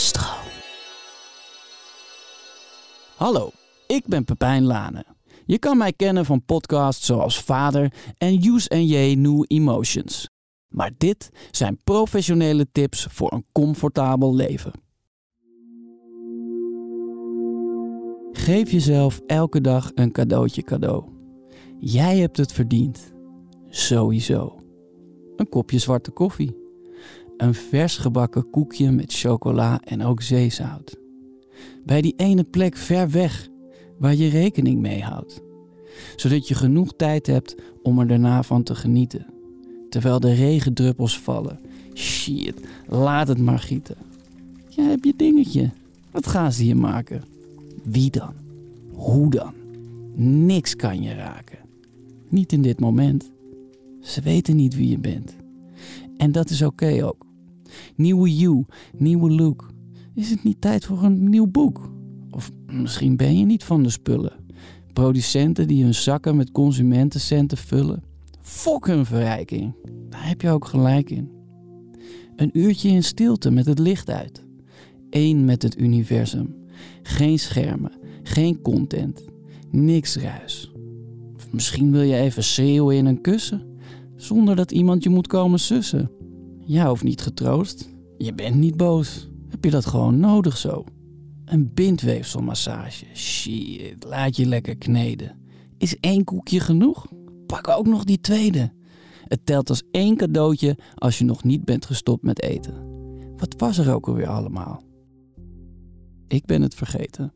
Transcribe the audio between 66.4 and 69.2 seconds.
consumentencenten vullen. Fok hun